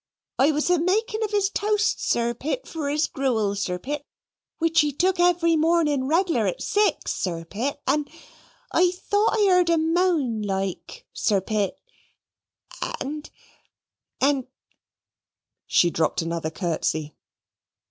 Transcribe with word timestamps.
I 0.39 0.49
was 0.51 0.71
a 0.71 0.79
making 0.79 1.23
of 1.23 1.29
his 1.29 1.51
toast, 1.51 2.03
Sir 2.03 2.33
Pitt, 2.33 2.67
for 2.67 2.89
his 2.89 3.05
gruel, 3.05 3.53
Sir 3.55 3.77
Pitt, 3.77 4.03
which 4.57 4.79
he 4.79 4.91
took 4.91 5.19
every 5.19 5.55
morning 5.55 6.07
regular 6.07 6.47
at 6.47 6.59
six, 6.63 7.13
Sir 7.13 7.45
Pitt, 7.45 7.79
and 7.85 8.09
I 8.71 8.89
thought 8.89 9.37
I 9.37 9.45
heard 9.47 9.69
a 9.69 9.77
moan 9.77 10.41
like, 10.41 11.05
Sir 11.13 11.39
Pitt 11.39 11.79
and 12.81 12.97
and 14.19 14.47
and" 14.47 14.47
She 15.67 15.91
dropped 15.91 16.23
another 16.23 16.49
curtsey. 16.49 17.13